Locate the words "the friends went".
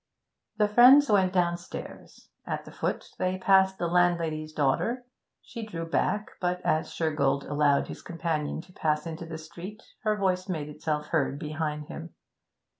0.57-1.31